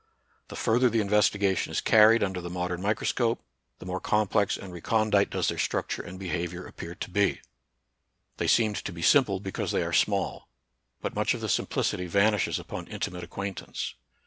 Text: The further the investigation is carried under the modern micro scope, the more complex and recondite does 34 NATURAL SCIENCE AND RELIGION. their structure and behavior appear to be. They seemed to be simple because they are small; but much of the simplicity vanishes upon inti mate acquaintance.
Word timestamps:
The 0.47 0.55
further 0.55 0.89
the 0.89 0.99
investigation 0.99 1.71
is 1.71 1.79
carried 1.79 2.23
under 2.23 2.41
the 2.41 2.49
modern 2.49 2.81
micro 2.81 3.05
scope, 3.05 3.43
the 3.77 3.85
more 3.85 3.99
complex 3.99 4.57
and 4.57 4.73
recondite 4.73 5.29
does 5.29 5.49
34 5.49 5.53
NATURAL 5.53 5.53
SCIENCE 5.53 5.53
AND 6.09 6.19
RELIGION. 6.19 6.19
their 6.19 6.41
structure 6.41 6.55
and 6.55 6.63
behavior 6.65 6.67
appear 6.67 6.95
to 6.95 7.09
be. 7.11 7.41
They 8.37 8.47
seemed 8.47 8.77
to 8.77 8.91
be 8.91 9.03
simple 9.03 9.39
because 9.39 9.71
they 9.71 9.83
are 9.83 9.93
small; 9.93 10.49
but 11.01 11.13
much 11.13 11.35
of 11.35 11.41
the 11.41 11.47
simplicity 11.49 12.07
vanishes 12.07 12.57
upon 12.57 12.87
inti 12.87 13.11
mate 13.13 13.23
acquaintance. 13.23 13.93